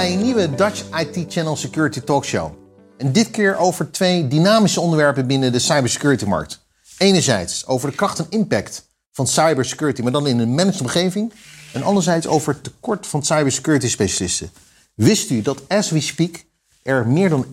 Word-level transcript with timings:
bij 0.00 0.12
een 0.12 0.22
nieuwe 0.22 0.54
Dutch 0.54 0.84
IT 0.98 1.32
Channel 1.32 1.56
Security 1.56 2.00
Talkshow. 2.00 2.52
En 2.98 3.12
dit 3.12 3.30
keer 3.30 3.56
over 3.56 3.90
twee 3.90 4.28
dynamische 4.28 4.80
onderwerpen 4.80 5.26
binnen 5.26 5.52
de 5.52 5.58
cybersecurity-markt. 5.58 6.60
Enerzijds 6.98 7.66
over 7.66 7.90
de 7.90 7.96
kracht 7.96 8.18
en 8.18 8.26
impact 8.28 8.88
van 9.12 9.26
cybersecurity, 9.26 10.02
maar 10.02 10.12
dan 10.12 10.26
in 10.26 10.38
een 10.38 10.54
managed 10.54 10.80
omgeving. 10.80 11.32
En 11.72 11.82
anderzijds 11.82 12.26
over 12.26 12.52
het 12.52 12.64
tekort 12.64 13.06
van 13.06 13.22
cybersecurity 13.24 13.88
specialisten. 13.88 14.50
Wist 14.94 15.30
u 15.30 15.42
dat 15.42 15.68
as 15.68 15.90
we 15.90 16.00
speak 16.00 16.44
er 16.82 17.06
meer 17.06 17.28
dan 17.28 17.46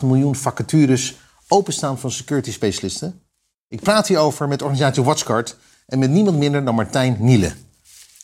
miljoen 0.00 0.36
vacatures 0.36 1.16
openstaan 1.48 1.98
van 1.98 2.10
security 2.10 2.52
specialisten? 2.52 3.20
Ik 3.68 3.80
praat 3.80 4.06
hierover 4.08 4.48
met 4.48 4.62
organisatie 4.62 5.02
Watchguard 5.02 5.56
en 5.86 5.98
met 5.98 6.10
niemand 6.10 6.38
minder 6.38 6.64
dan 6.64 6.74
Martijn 6.74 7.16
Niele. 7.20 7.52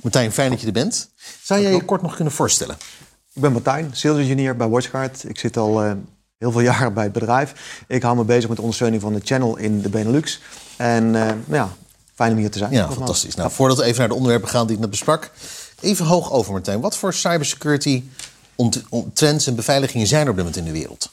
Martijn, 0.02 0.32
fijn 0.32 0.50
dat 0.50 0.60
je 0.60 0.66
er 0.66 0.72
bent. 0.72 1.10
Zou 1.42 1.60
jij 1.60 1.72
je 1.72 1.84
kort 1.84 2.02
nog 2.02 2.14
kunnen 2.14 2.32
voorstellen? 2.32 2.76
Ik 3.34 3.42
ben 3.42 3.52
Martijn, 3.52 3.90
sales 3.92 4.18
engineer 4.18 4.56
bij 4.56 4.68
Watchguard. 4.68 5.28
Ik 5.28 5.38
zit 5.38 5.56
al 5.56 5.84
uh, 5.84 5.92
heel 6.38 6.52
veel 6.52 6.60
jaren 6.70 6.94
bij 6.94 7.04
het 7.04 7.12
bedrijf. 7.12 7.82
Ik 7.86 8.02
hou 8.02 8.16
me 8.16 8.24
bezig 8.24 8.46
met 8.46 8.56
de 8.56 8.62
ondersteuning 8.62 9.02
van 9.02 9.12
de 9.12 9.20
channel 9.24 9.56
in 9.56 9.80
de 9.80 9.88
Benelux. 9.88 10.40
En 10.76 11.04
uh, 11.04 11.12
nou 11.12 11.36
ja, 11.46 11.68
fijn 12.14 12.32
om 12.32 12.38
hier 12.38 12.50
te 12.50 12.58
zijn. 12.58 12.72
Ja, 12.72 12.90
fantastisch. 12.90 13.34
Nou, 13.34 13.50
voordat 13.50 13.76
we 13.76 13.84
even 13.84 13.98
naar 13.98 14.08
de 14.08 14.14
onderwerpen 14.14 14.48
gaan 14.48 14.66
die 14.66 14.74
ik 14.74 14.80
net 14.80 14.90
besprak. 14.90 15.30
Even 15.80 16.06
hoog 16.06 16.32
over, 16.32 16.52
Martijn. 16.52 16.80
Wat 16.80 16.96
voor 16.96 17.14
cybersecurity 17.14 18.02
trends 19.12 19.46
en 19.46 19.54
beveiligingen 19.54 20.06
zijn 20.06 20.22
er 20.24 20.30
op 20.30 20.36
dit 20.36 20.44
moment 20.44 20.66
in 20.66 20.72
de 20.72 20.78
wereld? 20.78 21.10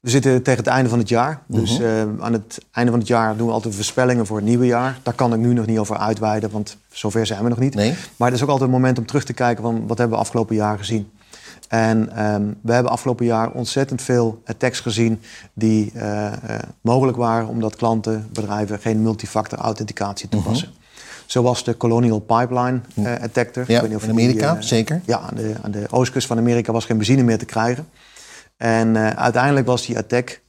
We 0.00 0.10
zitten 0.10 0.42
tegen 0.42 0.64
het 0.64 0.72
einde 0.72 0.88
van 0.88 0.98
het 0.98 1.08
jaar. 1.08 1.42
Dus 1.46 1.78
uh, 1.78 2.00
aan 2.00 2.32
het 2.32 2.58
einde 2.72 2.90
van 2.90 3.00
het 3.00 3.08
jaar 3.08 3.36
doen 3.36 3.46
we 3.46 3.52
altijd 3.52 3.74
voorspellingen 3.74 4.26
voor 4.26 4.36
het 4.36 4.46
nieuwe 4.46 4.66
jaar. 4.66 4.98
Daar 5.02 5.14
kan 5.14 5.32
ik 5.32 5.38
nu 5.38 5.52
nog 5.52 5.66
niet 5.66 5.78
over 5.78 5.96
uitweiden, 5.96 6.50
want 6.50 6.76
zover 6.90 7.26
zijn 7.26 7.42
we 7.42 7.48
nog 7.48 7.58
niet. 7.58 7.74
Nee. 7.74 7.94
Maar 8.16 8.28
het 8.28 8.36
is 8.36 8.42
ook 8.42 8.50
altijd 8.50 8.68
een 8.68 8.76
moment 8.76 8.98
om 8.98 9.06
terug 9.06 9.24
te 9.24 9.32
kijken 9.32 9.62
van 9.62 9.86
wat 9.86 9.98
hebben 9.98 10.16
we 10.16 10.22
afgelopen 10.22 10.56
jaar 10.56 10.78
gezien. 10.78 11.10
En 11.68 12.24
um, 12.24 12.58
we 12.62 12.72
hebben 12.72 12.92
afgelopen 12.92 13.26
jaar 13.26 13.50
ontzettend 13.50 14.02
veel 14.02 14.42
attacks 14.44 14.80
gezien 14.80 15.20
die 15.52 15.92
uh, 15.94 16.02
uh, 16.02 16.32
mogelijk 16.80 17.16
waren 17.16 17.48
omdat 17.48 17.76
klanten, 17.76 18.28
bedrijven 18.32 18.78
geen 18.78 19.02
multifactor 19.02 19.58
authenticatie 19.58 20.28
toepassen. 20.28 20.68
Mm 20.68 20.84
Zoals 21.26 21.64
de 21.64 21.76
Colonial 21.76 22.18
Pipeline 22.18 22.80
uh, 22.94 23.12
attacker. 23.22 23.64
Ja, 23.68 23.82
in 23.82 24.10
Amerika, 24.10 24.54
die, 24.54 24.62
zeker. 24.62 25.00
Ja, 25.04 25.18
aan 25.18 25.34
de, 25.34 25.54
aan 25.62 25.70
de 25.70 25.86
oostkust 25.90 26.26
van 26.26 26.38
Amerika 26.38 26.72
was 26.72 26.84
geen 26.84 26.96
benzine 26.96 27.22
meer 27.22 27.38
te 27.38 27.44
krijgen. 27.44 27.88
En 28.56 29.16
uiteindelijk 29.16 29.66
was 29.66 29.86
die 29.86 29.98
attack 29.98 30.40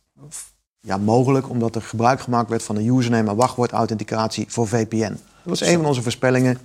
ja, 0.88 0.98
mogelijk 0.98 1.50
omdat 1.50 1.76
er 1.76 1.82
gebruik 1.82 2.20
gemaakt 2.20 2.50
werd 2.50 2.64
van 2.64 2.76
een 2.76 2.98
username 2.98 3.30
en 3.30 3.36
wachtwoordauthenticatie 3.36 4.46
voor 4.48 4.68
VPN. 4.68 5.10
Dat 5.10 5.20
was 5.44 5.62
een 5.62 5.76
van 5.76 5.86
onze 5.86 6.02
voorspellingen. 6.02 6.58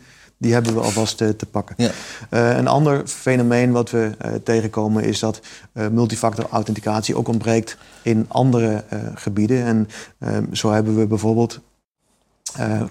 Die 0.42 0.52
hebben 0.52 0.74
we 0.74 0.80
alvast 0.80 1.20
uh, 1.20 1.28
te 1.28 1.46
pakken. 1.46 1.74
Ja. 1.78 1.90
Uh, 2.30 2.56
een 2.56 2.68
ander 2.68 3.06
fenomeen 3.06 3.72
wat 3.72 3.90
we 3.90 4.10
tegenkomen 4.44 5.04
is 5.04 5.18
dat 5.18 5.40
multifactor 5.72 6.46
authenticatie 6.50 7.16
ook 7.16 7.28
ontbreekt 7.28 7.76
in 8.02 8.24
andere 8.28 8.84
gebieden. 9.14 9.64
En 9.64 9.88
ehm, 10.18 10.54
zo 10.54 10.70
hebben 10.70 10.98
we 10.98 11.06
bijvoorbeeld 11.06 11.60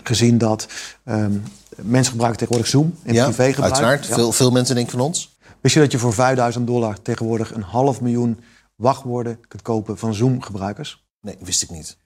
gezien 0.04 0.38
dat 0.38 0.68
um, 1.06 1.44
mensen 1.76 2.12
gebruiken 2.12 2.40
tegenwoordig 2.40 2.72
Zoom 2.72 2.96
in 3.04 3.14
ja, 3.14 3.24
privégebruik. 3.24 3.72
Uiteraard, 3.74 4.06
ja. 4.06 4.16
veel, 4.16 4.32
veel 4.32 4.52
mensen 4.52 4.76
denken 4.76 4.92
van 4.98 5.02
ons. 5.02 5.38
Wist 5.62 5.74
je 5.74 5.82
dat 5.82 5.92
je 5.92 5.98
voor 5.98 6.14
5000 6.14 6.68
dollar 6.68 7.02
tegenwoordig 7.02 7.54
een 7.54 7.62
half 7.62 8.02
miljoen 8.02 8.40
wachtwoorden 8.76 9.40
kunt 9.48 9.62
kopen 9.62 9.98
van 9.98 10.14
Zoom-gebruikers? 10.14 11.04
Nee, 11.22 11.38
wist 11.40 11.64
ik 11.64 11.70
niet. 11.70 11.98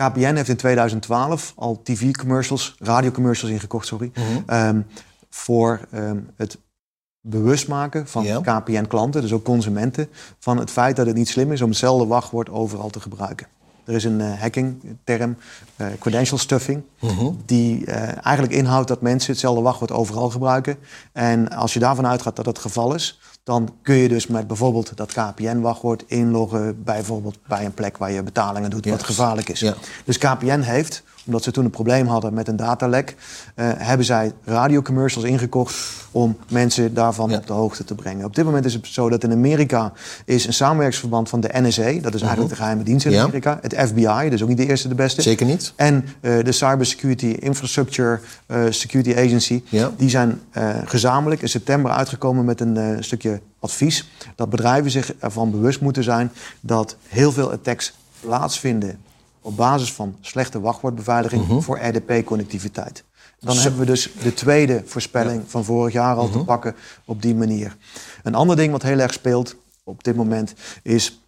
KPN 0.00 0.34
heeft 0.34 0.48
in 0.48 0.56
2012 0.56 1.52
al 1.56 1.80
tv-commercials, 1.82 2.74
radiocommercials 2.78 3.54
ingekocht, 3.54 3.86
sorry. 3.86 4.10
Mhm. 4.14 4.26
Mm 4.30 4.44
-hmm. 4.46 4.66
um, 4.66 4.86
voor 5.30 5.80
um, 5.94 6.30
het 6.36 6.58
bewust 7.20 7.68
maken 7.68 8.08
van. 8.08 8.42
KPN-klanten, 8.42 9.20
dus 9.20 9.32
ook 9.32 9.44
consumenten, 9.44 10.08
van 10.38 10.56
het 10.56 10.70
feit 10.70 10.96
dat 10.96 11.06
het 11.06 11.16
niet 11.16 11.28
slim 11.28 11.52
is 11.52 11.62
om 11.62 11.68
hetzelfde 11.68 12.06
wachtwoord 12.06 12.50
overal 12.50 12.90
te 12.90 13.00
gebruiken. 13.00 13.46
Er 13.84 13.94
is 13.94 14.04
een 14.04 14.20
uh, 14.20 14.40
hacking-term, 14.40 15.36
uh, 15.76 15.86
credential 15.98 16.38
stuffing, 16.38 16.82
Mhm. 17.00 17.30
die 17.44 17.86
uh, 17.86 18.26
eigenlijk 18.26 18.52
inhoudt 18.52 18.88
dat 18.88 19.00
mensen 19.00 19.30
hetzelfde 19.30 19.62
wachtwoord 19.62 19.92
overal 19.92 20.30
gebruiken. 20.30 20.76
En 21.12 21.50
als 21.50 21.72
je 21.72 21.78
daarvan 21.78 22.06
uitgaat 22.06 22.36
dat 22.36 22.44
dat 22.44 22.54
het 22.54 22.64
geval 22.64 22.94
is, 22.94 23.19
dan 23.50 23.74
kun 23.82 23.94
je 23.94 24.08
dus 24.08 24.26
met 24.26 24.46
bijvoorbeeld 24.46 24.96
dat 24.96 25.12
KPN-wachtwoord 25.12 26.04
inloggen, 26.06 26.82
bijvoorbeeld 26.82 27.38
bij 27.46 27.64
een 27.64 27.74
plek 27.74 27.96
waar 27.96 28.12
je 28.12 28.22
betalingen 28.22 28.70
doet, 28.70 28.86
wat 28.86 29.02
gevaarlijk 29.02 29.48
is. 29.48 29.60
Ja. 29.60 29.74
Dus 30.04 30.18
KPN 30.18 30.60
heeft, 30.60 31.02
omdat 31.26 31.42
ze 31.42 31.50
toen 31.50 31.64
een 31.64 31.70
probleem 31.70 32.06
hadden 32.06 32.34
met 32.34 32.48
een 32.48 32.56
datalek, 32.56 33.16
uh, 33.56 33.66
hebben 33.76 34.06
zij 34.06 34.32
radiocommercials 34.44 35.26
ingekocht 35.28 35.74
om 36.10 36.36
mensen 36.48 36.94
daarvan 36.94 37.30
Ja. 37.30 37.36
op 37.36 37.46
de 37.46 37.52
hoogte 37.52 37.84
te 37.84 37.94
brengen. 37.94 38.24
Op 38.24 38.34
dit 38.34 38.44
moment 38.44 38.64
is 38.64 38.74
het 38.74 38.86
zo 38.86 39.08
dat 39.08 39.24
in 39.24 39.32
Amerika 39.32 39.92
is 40.24 40.46
een 40.46 40.52
samenwerkingsverband 40.52 41.28
van 41.28 41.40
de 41.40 41.48
NSA, 41.52 41.92
dat 42.00 42.14
is 42.14 42.20
eigenlijk 42.20 42.50
de 42.50 42.56
geheime 42.56 42.82
dienst 42.82 43.06
in. 43.06 43.12
Ja. 43.12 43.22
Amerika, 43.22 43.58
het 43.62 43.74
FBI, 43.88 44.28
dus 44.30 44.42
ook 44.42 44.48
niet 44.48 44.56
de 44.56 44.66
eerste 44.66 44.88
de 44.88 44.94
beste. 44.94 45.22
Zeker 45.22 45.46
niet. 45.46 45.72
En 45.76 46.04
uh, 46.20 46.44
de 46.44 46.52
Cybersecurity 46.52 47.26
Infrastructure 47.26 48.20
uh, 48.46 48.62
Security 48.70 49.10
Agency. 49.18 49.62
Ja. 49.68 49.90
Die 49.96 50.08
zijn 50.08 50.40
gezamenlijk 50.84 51.42
in 51.42 51.48
september 51.48 51.90
uitgekomen 51.90 52.44
met 52.44 52.60
een 52.60 53.04
stukje 53.04 53.40
advies. 53.58 54.10
Dat 54.34 54.50
bedrijven 54.50 54.90
zich 54.90 55.12
ervan 55.18 55.50
bewust 55.50 55.80
moeten 55.80 56.04
zijn 56.04 56.30
dat 56.60 56.96
heel 57.08 57.32
veel 57.32 57.50
attacks 57.52 57.92
plaatsvinden 58.20 58.98
op 59.42 59.56
basis 59.56 59.92
van 59.92 60.16
slechte 60.20 60.60
wachtwoordbeveiliging 60.60 61.46
Mhm. 61.48 61.60
voor 61.60 61.78
RDP-connectiviteit. 61.78 63.04
Dan 63.38 63.56
hebben 63.56 63.80
we 63.80 63.86
dus 63.86 64.10
de 64.22 64.34
tweede 64.34 64.82
voorspelling 64.86 65.42
van 65.46 65.64
vorig 65.64 65.92
jaar 65.92 66.16
al 66.16 66.24
Mhm. 66.28 66.32
te 66.38 66.44
pakken 66.44 66.74
op 67.04 67.22
die 67.22 67.34
manier. 67.34 67.76
Een 68.22 68.34
ander 68.34 68.56
ding 68.56 68.72
wat 68.72 68.82
heel 68.82 68.98
erg 68.98 69.12
speelt 69.12 69.56
op 69.84 70.04
dit 70.04 70.16
moment 70.16 70.54
is 70.82 71.20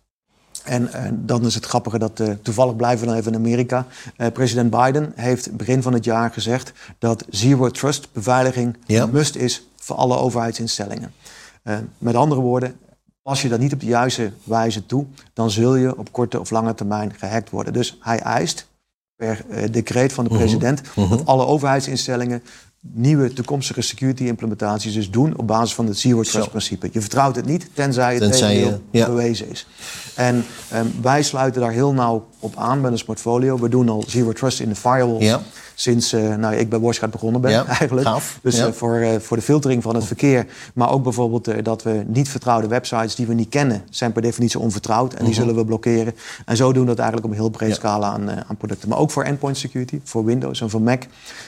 en, 0.65 0.93
en 0.93 1.27
dan 1.27 1.47
is 1.47 1.55
het 1.55 1.65
grappige 1.65 1.99
dat 1.99 2.21
uh, 2.21 2.33
toevallig 2.43 2.77
blijven 2.77 3.01
we 3.01 3.07
dan 3.07 3.17
even 3.17 3.33
in 3.33 3.39
Amerika. 3.39 3.87
Uh, 4.17 4.27
president 4.33 4.71
Biden 4.71 5.13
heeft 5.17 5.57
begin 5.57 5.83
van 5.83 5.93
het 5.93 6.05
jaar 6.05 6.31
gezegd 6.31 6.73
dat 6.99 7.25
zero 7.31 7.69
trust 7.71 8.13
beveiliging 8.13 8.77
Ja. 8.87 9.03
een 9.03 9.11
must 9.11 9.35
is 9.37 9.67
voor 9.77 9.97
alle 9.97 10.17
overheidsinstellingen. 10.17 11.13
Uh, 11.65 11.77
met 11.99 12.15
andere 12.15 12.41
woorden, 12.41 12.77
als 13.23 13.43
je 13.43 13.49
dat 13.49 13.59
niet 13.61 13.73
op 13.73 13.81
de 13.81 13.87
juiste 13.87 14.33
wijze 14.45 14.87
toe, 14.87 15.07
dan 15.33 15.51
zul 15.51 15.75
je 15.75 15.99
op 15.99 16.13
korte 16.13 16.41
of 16.41 16.51
lange 16.51 16.75
termijn 16.75 17.15
gehackt 17.19 17.51
worden. 17.51 17.73
Dus 17.73 17.97
hij 18.01 18.19
eist 18.19 18.67
per 19.17 19.45
uh, 19.51 19.65
decreet 19.71 20.13
van 20.13 20.25
de 20.25 20.31
Mhm. 20.31 20.39
president 20.39 20.83
Mhm. 20.97 21.09
dat 21.09 21.27
alle 21.27 21.47
overheidsinstellingen 21.47 22.43
nieuwe 22.81 23.33
toekomstige 23.33 23.81
security 23.83 24.25
implementaties 24.25 24.95
dus 24.95 25.11
doen 25.11 25.37
op 25.37 25.47
basis 25.47 25.75
van 25.75 25.87
het 25.87 25.99
zero 25.99 26.23
trust 26.23 26.49
principe. 26.51 26.89
Je 26.93 27.01
vertrouwt 27.01 27.37
het 27.37 27.45
niet 27.47 27.69
tenzij 27.75 28.13
het 28.15 28.23
Tenzij 28.23 28.55
je- 28.55 28.61
tegendeel 28.63 28.81
ja. 28.91 29.07
bewezen 29.07 29.51
is. 29.51 29.67
En 30.17 30.45
ehm, 30.71 30.87
wij 31.03 31.23
sluiten 31.23 31.61
daar 31.61 31.71
heel 31.73 31.93
nauw 31.93 32.27
op 32.39 32.57
aan 32.57 32.81
met 32.81 32.91
ons 32.91 33.05
portfolio. 33.05 33.59
We 33.59 33.69
doen 33.69 33.89
al 33.89 34.05
zero 34.07 34.33
trust 34.33 34.61
in 34.61 34.69
de 34.69 34.75
firewalls 34.75 35.25
Ja. 35.25 35.41
Sinds 35.75 36.13
uh, 36.13 36.35
nou, 36.35 36.55
ik 36.55 36.69
bij 36.69 36.79
Washguard 36.79 37.13
begonnen 37.13 37.41
ben 37.41 37.51
Ja, 37.51 37.67
eigenlijk. 37.79 38.07
gaaf. 38.07 38.39
Dus 38.43 38.57
Ja. 38.57 38.67
uh, 38.67 38.73
voor, 38.73 38.97
uh, 38.99 39.09
voor 39.19 39.37
de 39.37 39.43
filtering 39.43 39.83
van 39.83 39.95
het 39.95 40.05
verkeer. 40.05 40.47
Maar 40.75 40.91
ook 40.91 41.03
bijvoorbeeld 41.03 41.65
dat 41.65 41.83
we 41.83 42.03
niet 42.07 42.29
vertrouwde 42.29 42.67
websites 42.67 43.15
die 43.15 43.27
we 43.27 43.35
niet 43.35 43.49
kennen... 43.49 43.83
zijn 43.91 44.13
per 44.13 44.23
definitie 44.23 44.59
onvertrouwd 44.59 45.15
en 45.15 45.25
die 45.25 45.35
zullen 45.35 45.55
we 45.55 45.65
blokkeren. 45.65 46.15
En 46.45 46.57
zo 46.57 46.73
doen 46.73 46.83
we 46.83 46.89
dat 46.89 46.99
eigenlijk 46.99 47.27
op 47.27 47.33
een 47.33 47.41
heel 47.43 47.51
breed 47.51 47.61
Mhm. 47.69 47.81
Ja. 47.81 47.89
scala 47.89 48.07
aan, 48.13 48.31
aan 48.31 48.57
producten. 48.57 48.89
Maar 48.89 48.99
ook 48.99 49.11
voor 49.11 49.23
endpoint 49.25 49.57
security, 49.57 50.01
voor 50.05 50.25
Windows 50.25 50.61
en 50.61 50.71
voor 50.71 50.83
Mac. 50.83 51.03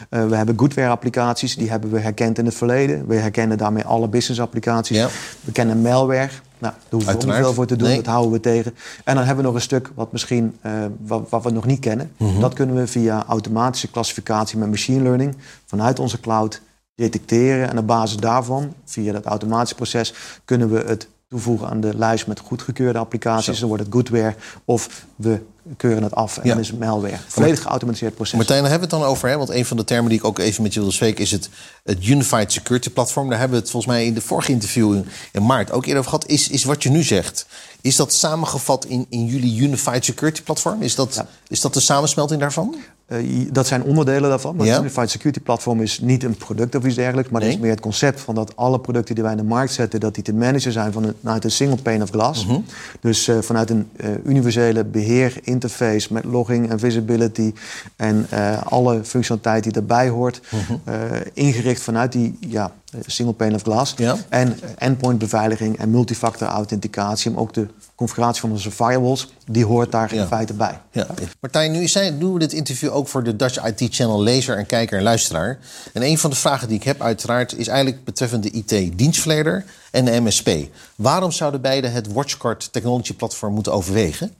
We 0.08 0.36
hebben 0.36 0.58
goodware 0.58 0.88
applicaties, 0.88 1.56
die 1.56 1.70
hebben 1.70 1.90
we 1.90 1.98
herkend 2.00 2.38
in 2.38 2.44
het 2.44 2.54
verleden. 2.54 3.06
We 3.06 3.14
herkennen 3.14 3.58
daarmee 3.58 3.84
alle 3.84 4.08
business 4.08 4.40
applicaties. 4.40 4.96
Ja. 4.96 5.08
We 5.40 5.52
kennen 5.52 5.80
malware. 5.80 6.28
Nou, 6.58 6.74
daar 6.74 6.90
hoeven 6.90 7.18
we 7.18 7.24
niet 7.26 7.34
veel 7.34 7.54
voor 7.54 7.66
te 7.66 7.76
doen, 7.76 7.88
Nee. 7.88 7.96
dat 7.96 8.06
houden 8.06 8.32
we 8.32 8.40
tegen. 8.40 8.74
En 9.04 9.14
dan 9.14 9.24
hebben 9.24 9.44
we 9.44 9.50
nog 9.50 9.54
een 9.54 9.64
stuk 9.64 9.90
wat 9.94 10.12
misschien 10.12 10.58
uh, 10.66 10.72
wat, 11.06 11.28
wat 11.28 11.42
we 11.42 11.50
nog 11.50 11.66
niet 11.66 11.80
kennen. 11.80 12.12
Mhm. 12.16 12.40
Dat 12.40 12.54
kunnen 12.54 12.76
we 12.76 12.86
via 12.86 13.24
automatische 13.26 13.90
klassificatie 13.90 14.58
met 14.58 14.70
machine 14.70 15.02
learning 15.02 15.36
vanuit 15.66 15.98
onze 15.98 16.20
cloud 16.20 16.60
detecteren. 16.94 17.70
En 17.70 17.78
op 17.78 17.86
basis 17.86 18.16
daarvan, 18.16 18.74
via 18.84 19.12
dat 19.12 19.24
automatische 19.24 19.74
proces, 19.74 20.14
kunnen 20.44 20.70
we 20.70 20.78
het 20.86 21.08
toevoegen 21.28 21.68
aan 21.68 21.80
de 21.80 21.96
lijst 21.96 22.26
met 22.26 22.38
goedgekeurde 22.40 22.98
applicaties. 22.98 23.54
Zo. 23.54 23.60
Dan 23.60 23.68
wordt 23.68 23.84
het 23.84 23.92
goodware 23.92 24.34
of 24.64 25.06
we 25.16 25.40
keuren 25.76 26.02
het 26.02 26.14
af 26.14 26.36
en 26.36 26.42
Ja. 26.46 26.52
dan 26.52 26.60
is 26.62 26.68
het 26.68 26.78
malware. 26.78 27.16
Volledig 27.28 27.62
geautomatiseerd 27.62 28.14
proces. 28.14 28.34
Martijn, 28.36 28.60
daar 28.62 28.70
hebben 28.70 28.88
we 28.88 28.94
het 28.94 29.02
dan 29.04 29.12
over. 29.12 29.28
Hè? 29.28 29.36
Want 29.36 29.50
een 29.50 29.64
van 29.64 29.76
de 29.76 29.84
termen 29.84 30.08
die 30.08 30.18
ik 30.18 30.24
ook 30.24 30.38
even 30.38 30.62
met 30.62 30.72
je 30.74 30.78
wilde 30.80 30.94
spreken... 30.94 31.24
is 31.24 31.30
het, 31.30 31.48
het 31.84 32.06
Unified 32.06 32.52
Security 32.52 32.90
Platform. 32.90 33.28
Daar 33.28 33.38
hebben 33.38 33.56
we 33.56 33.62
het 33.62 33.70
volgens 33.72 33.92
mij 33.92 34.06
in 34.06 34.14
de 34.14 34.20
vorige 34.20 34.52
interview 34.52 34.94
in, 34.94 35.06
in 35.32 35.46
maart 35.46 35.72
ook 35.72 35.82
eerder 35.84 35.98
over 35.98 36.10
gehad. 36.10 36.26
Is, 36.28 36.48
is 36.48 36.64
wat 36.64 36.82
je 36.82 36.90
nu 36.90 37.02
zegt, 37.02 37.46
is 37.80 37.96
dat 37.96 38.12
samengevat 38.12 38.84
in, 38.84 39.06
in 39.08 39.26
jullie 39.26 39.60
Unified 39.60 40.04
Security 40.04 40.42
Platform? 40.42 40.82
Is 40.82 40.94
dat, 40.94 41.14
Ja. 41.14 41.26
is 41.48 41.60
dat 41.60 41.74
de 41.74 41.80
samensmelting 41.80 42.40
daarvan? 42.40 42.74
Uh, 43.08 43.48
dat 43.52 43.66
zijn 43.66 43.82
onderdelen 43.82 44.28
daarvan. 44.28 44.56
Maar 44.56 44.66
Ja. 44.66 44.72
het 44.72 44.80
Unified 44.80 45.10
Security 45.10 45.40
Platform 45.40 45.80
is 45.80 45.98
niet 46.00 46.24
een 46.24 46.36
product 46.36 46.74
of 46.74 46.84
iets 46.84 46.94
dergelijks. 46.94 47.30
Maar 47.30 47.40
Nee. 47.40 47.48
het 47.48 47.58
is 47.58 47.64
meer 47.64 47.74
het 47.74 47.82
concept 47.82 48.20
van 48.20 48.34
dat 48.34 48.56
alle 48.56 48.80
producten 48.80 49.14
die 49.14 49.24
wij 49.24 49.32
in 49.32 49.38
de 49.38 49.44
markt 49.44 49.72
zetten... 49.72 50.00
dat 50.00 50.14
die 50.14 50.24
te 50.24 50.32
managen 50.34 50.72
zijn 50.72 50.92
vanuit 50.92 51.44
een 51.44 51.50
single 51.50 51.76
pane 51.82 52.02
of 52.02 52.10
glass. 52.10 52.46
Mhm. 52.46 52.60
Dus 53.00 53.28
uh, 53.28 53.38
vanuit 53.40 53.70
een 53.70 53.88
uh, 53.96 54.08
universele 54.26 54.84
beheer 54.84 55.36
interface 55.54 56.12
met 56.12 56.24
logging 56.24 56.70
en 56.70 56.78
visibility 56.78 57.52
en 57.96 58.26
uh, 58.32 58.62
alle 58.62 59.04
functionaliteit 59.04 59.62
die 59.62 59.72
daarbij 59.72 60.08
hoort, 60.08 60.40
uh, 60.88 60.94
ingericht 61.32 61.82
vanuit 61.82 62.12
die 62.12 62.38
ja, 62.40 62.72
single 63.06 63.34
pane 63.34 63.54
of 63.54 63.62
glass. 63.62 63.94
Ja. 63.96 64.16
En 64.28 64.58
endpoint 64.78 65.18
beveiliging 65.18 65.78
en 65.78 65.90
multifactor 65.90 66.48
authenticatie, 66.48 67.30
om 67.30 67.36
ook 67.36 67.52
de 67.52 67.66
configuratie 67.94 68.40
van 68.40 68.50
onze 68.50 68.70
firewalls, 68.70 69.32
die 69.46 69.64
hoort 69.64 69.92
daar 69.92 70.12
in 70.12 70.26
feite 70.26 70.52
bij. 70.52 70.80
Ja. 70.90 71.06
Martijn, 71.40 71.72
nu 71.72 71.88
zijn, 71.88 72.18
doen 72.18 72.32
we 72.32 72.38
dit 72.38 72.52
interview 72.52 72.94
ook 72.94 73.08
voor 73.08 73.22
de 73.22 73.36
Dutch 73.36 73.66
IT 73.66 73.94
Channel 73.94 74.22
lezer 74.22 74.56
en 74.56 74.66
kijker 74.66 74.98
en 74.98 75.04
luisteraar. 75.04 75.58
En 75.92 76.02
een 76.02 76.18
van 76.18 76.30
de 76.30 76.36
vragen 76.36 76.68
die 76.68 76.76
ik 76.76 76.84
heb 76.84 77.02
uiteraard 77.02 77.56
is 77.56 77.68
eigenlijk 77.68 78.04
betreffend 78.04 78.42
de 78.42 78.50
IT-dienstverlener 78.50 79.64
en 79.90 80.04
de 80.04 80.20
MSP. 80.20 80.50
Waarom 80.96 81.30
zouden 81.30 81.60
beide 81.60 81.88
het 81.88 82.12
WatchGuard 82.12 82.72
Technology 82.72 83.14
Platform 83.14 83.54
moeten 83.54 83.72
overwegen? 83.72 84.32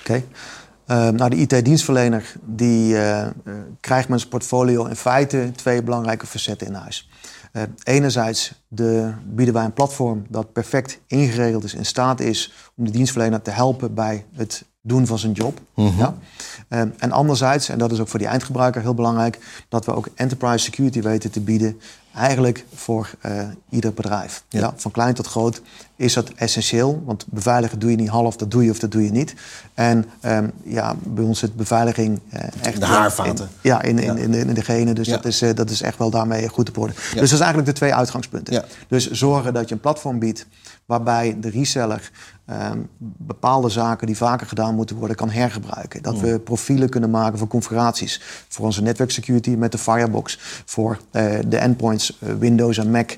Oké. 0.00 0.22
Uh, 0.86 1.08
nou, 1.08 1.30
de 1.30 1.36
IT-dienstverlener 1.36 2.32
die, 2.44 2.94
uh, 2.94 3.26
krijgt 3.80 4.08
met 4.08 4.18
zijn 4.18 4.30
portfolio 4.30 4.84
in 4.84 4.96
feite 4.96 5.50
twee 5.56 5.82
belangrijke 5.82 6.26
facetten 6.26 6.66
in 6.66 6.74
huis. 6.74 7.08
Uh, 7.52 7.62
enerzijds 7.82 8.52
de, 8.68 9.12
bieden 9.24 9.54
wij 9.54 9.64
een 9.64 9.72
platform 9.72 10.26
dat 10.28 10.52
perfect 10.52 10.98
ingeregeld 11.06 11.64
is, 11.64 11.74
in 11.74 11.84
staat 11.84 12.20
is 12.20 12.52
om 12.76 12.84
de 12.84 12.90
dienstverlener 12.90 13.42
te 13.42 13.50
helpen 13.50 13.94
bij 13.94 14.24
het 14.34 14.64
doen 14.82 15.06
van 15.06 15.18
zijn 15.18 15.32
job. 15.32 15.60
Mhm. 15.74 15.98
ja? 15.98 16.14
uh, 16.68 16.80
en 16.98 17.12
anderzijds, 17.12 17.68
en 17.68 17.78
dat 17.78 17.92
is 17.92 18.00
ook 18.00 18.08
voor 18.08 18.18
die 18.18 18.28
eindgebruiker 18.28 18.80
heel 18.80 18.94
belangrijk, 18.94 19.38
dat 19.68 19.84
we 19.84 19.94
ook 19.94 20.08
enterprise 20.14 20.64
security 20.64 21.00
weten 21.00 21.30
te 21.30 21.40
bieden 21.40 21.80
eigenlijk 22.14 22.64
voor 22.74 23.10
uh, 23.26 23.48
ieder 23.70 23.94
bedrijf. 23.94 24.44
Ja. 24.48 24.60
Ja. 24.60 24.72
van 24.76 24.90
klein 24.90 25.14
tot 25.14 25.26
groot 25.26 25.62
is 25.98 26.12
dat 26.12 26.30
essentieel. 26.36 27.02
Want 27.04 27.26
beveiligen 27.30 27.78
doe 27.78 27.90
je 27.90 27.96
niet 27.96 28.08
half, 28.08 28.36
dat 28.36 28.50
doe 28.50 28.64
je 28.64 28.70
of 28.70 28.78
dat 28.78 28.92
doe 28.92 29.04
je 29.04 29.10
niet. 29.10 29.34
En 29.74 30.04
um, 30.24 30.52
ja, 30.62 30.94
bij 31.02 31.24
ons 31.24 31.38
zit 31.38 31.56
beveiliging 31.56 32.20
uh, 32.34 32.40
echt... 32.62 32.80
De 32.80 32.86
haarvaten. 32.86 33.44
In, 33.44 33.70
ja, 33.70 33.82
in, 33.82 33.98
in, 33.98 34.16
in, 34.16 34.30
de, 34.30 34.38
in 34.38 34.54
degene. 34.54 34.92
Dus 34.92 35.06
Ja. 35.06 35.16
dat, 35.16 35.24
is, 35.24 35.42
uh, 35.42 35.54
dat 35.54 35.70
is 35.70 35.82
echt 35.82 35.98
wel 35.98 36.10
daarmee 36.10 36.48
goed 36.48 36.68
op 36.68 36.78
orde. 36.78 36.92
Dus 36.94 37.12
dat 37.12 37.22
is 37.22 37.38
eigenlijk 37.38 37.66
de 37.66 37.74
twee 37.74 37.94
uitgangspunten. 37.94 38.54
Ja. 38.54 38.64
Dus 38.88 39.10
zorgen 39.10 39.54
dat 39.54 39.68
je 39.68 39.74
een 39.74 39.80
platform 39.80 40.18
biedt 40.18 40.46
waarbij 40.86 41.36
de 41.40 41.50
reseller 41.50 42.10
um, 42.50 42.88
bepaalde 42.98 43.68
zaken 43.68 44.06
die 44.06 44.16
vaker 44.16 44.46
gedaan 44.46 44.74
moeten 44.74 44.96
worden 44.96 45.16
kan 45.16 45.30
hergebruiken. 45.30 46.02
Dat 46.02 46.20
we 46.20 46.38
profielen 46.38 46.88
kunnen 46.88 47.10
maken 47.10 47.38
voor 47.38 47.48
configuraties. 47.48 48.20
Voor 48.48 48.64
onze 48.64 48.82
network 48.82 49.10
security 49.10 49.50
met 49.50 49.72
de 49.72 49.78
Firebox. 49.78 50.38
Voor 50.64 50.98
uh, 51.12 51.38
de 51.46 51.56
endpoints 51.56 52.18
Windows 52.38 52.78
en 52.78 52.90
Mac. 52.90 53.10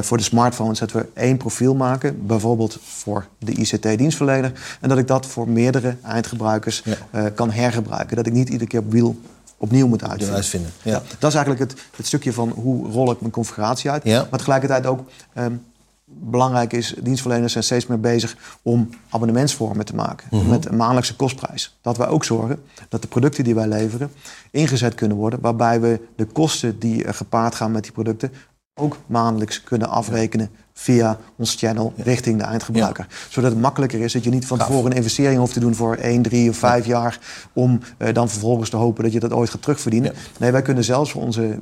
Voor 0.00 0.16
de 0.16 0.22
smartphones 0.22 0.78
dat 0.78 0.92
we 0.92 1.06
één 1.14 1.36
profiel 1.36 1.74
maken. 1.74 2.23
Bijvoorbeeld 2.26 2.78
voor 2.82 3.26
de 3.38 3.52
ICT-dienstverlener. 3.52 4.52
En 4.80 4.88
dat 4.88 4.98
ik 4.98 5.06
dat 5.06 5.26
voor 5.26 5.48
meerdere 5.48 5.96
eindgebruikers 6.02 6.82
Ja. 6.84 6.96
uh, 7.14 7.24
kan 7.34 7.50
hergebruiken. 7.50 8.16
Dat 8.16 8.26
ik 8.26 8.32
niet 8.32 8.48
iedere 8.48 8.66
keer 8.70 8.80
op 8.80 8.92
wiel 8.92 9.20
opnieuw 9.56 9.86
moet 9.86 10.02
uitvinden. 10.02 10.36
uitvinden. 10.36 10.70
Ja. 10.82 11.02
Dat 11.18 11.30
is 11.30 11.36
eigenlijk 11.36 11.70
het, 11.70 11.80
het 11.96 12.06
stukje 12.06 12.32
van 12.32 12.48
hoe 12.48 12.90
rol 12.90 13.10
ik 13.10 13.20
mijn 13.20 13.32
configuratie 13.32 13.90
uit. 13.90 14.04
Ja. 14.04 14.26
Maar 14.30 14.38
tegelijkertijd 14.38 14.86
ook 14.86 15.00
um, 15.38 15.62
belangrijk 16.04 16.72
is, 16.72 16.94
dienstverleners 17.02 17.52
zijn 17.52 17.64
steeds 17.64 17.86
meer 17.86 18.00
bezig 18.00 18.36
om 18.62 18.88
abonnementsvormen 19.08 19.84
te 19.84 19.94
maken. 19.94 20.26
Mhm. 20.30 20.48
Met 20.48 20.66
een 20.66 20.76
maandelijkse 20.76 21.16
kostprijs. 21.16 21.78
Dat 21.80 21.96
wij 21.96 22.06
ook 22.06 22.24
zorgen 22.24 22.62
dat 22.88 23.02
de 23.02 23.08
producten 23.08 23.44
die 23.44 23.54
wij 23.54 23.68
leveren 23.68 24.10
ingezet 24.50 24.94
kunnen 24.94 25.16
worden. 25.16 25.40
Waarbij 25.40 25.80
we 25.80 26.00
de 26.16 26.24
kosten 26.24 26.78
die 26.78 27.04
er 27.04 27.14
gepaard 27.14 27.54
gaan 27.54 27.72
met 27.72 27.82
die 27.82 27.92
producten 27.92 28.32
ook 28.74 28.96
maandelijks 29.06 29.62
kunnen 29.62 29.88
afrekenen 29.88 30.50
via 30.76 31.18
ons 31.36 31.54
channel 31.54 31.92
richting 31.96 32.38
de 32.38 32.44
eindgebruiker. 32.44 33.06
Zodat 33.28 33.50
het 33.50 33.60
makkelijker 33.60 34.00
is 34.00 34.12
dat 34.12 34.24
je 34.24 34.30
niet 34.30 34.46
van 34.46 34.58
Gaaf. 34.58 34.66
tevoren 34.66 34.90
een 34.90 34.96
investering 34.96 35.38
hoeft 35.38 35.52
te 35.52 35.60
doen 35.60 35.74
voor 35.74 35.96
1, 35.96 36.22
3 36.22 36.50
of 36.50 36.56
5 36.56 36.86
jaar 36.86 37.18
om 37.52 37.80
uh, 37.98 38.14
dan 38.14 38.28
vervolgens 38.28 38.70
te 38.70 38.76
hopen 38.76 39.04
dat 39.04 39.12
je 39.12 39.20
dat 39.20 39.32
ooit 39.32 39.50
gaat 39.50 39.62
terugverdienen. 39.62 40.12
Nee, 40.38 40.50
wij 40.50 40.62
kunnen 40.62 40.84
zelfs 40.84 41.10
voor 41.10 41.22
onze 41.22 41.58